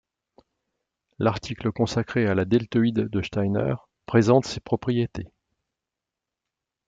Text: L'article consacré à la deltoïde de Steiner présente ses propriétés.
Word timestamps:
L'article 1.19 1.71
consacré 1.71 2.25
à 2.25 2.33
la 2.33 2.43
deltoïde 2.43 3.07
de 3.07 3.21
Steiner 3.21 3.75
présente 4.07 4.47
ses 4.47 4.59
propriétés. 4.59 5.29